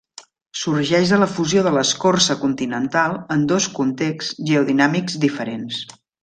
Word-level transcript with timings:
Sorgeix 0.59 1.11
de 1.15 1.17
la 1.23 1.27
fusió 1.33 1.61
de 1.67 1.73
l'escorça 1.75 2.37
continental 2.45 3.13
en 3.37 3.45
dos 3.53 3.69
contexts 3.81 4.33
geodinàmics 4.53 5.21
diferents. 5.29 5.85